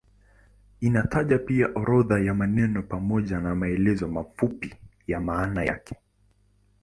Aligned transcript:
Inataja 0.79 1.39
pia 1.39 1.69
orodha 1.75 2.19
ya 2.19 2.33
maneno 2.33 2.83
pamoja 2.83 3.39
na 3.39 3.55
maelezo 3.55 4.07
mafupi 4.07 4.75
ya 5.07 5.19
maana 5.19 5.63
yake. 5.63 5.95